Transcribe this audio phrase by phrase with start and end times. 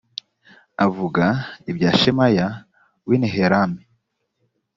[0.85, 1.25] avuga
[1.69, 2.47] ibya shemaya
[3.07, 3.81] w i nehelami